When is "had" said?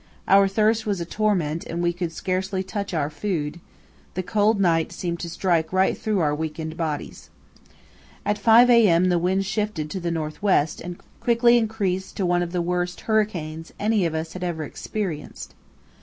14.33-14.43